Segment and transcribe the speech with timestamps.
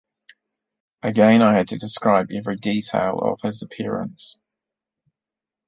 [1.03, 4.39] Again I had to describe every detail of his appearance.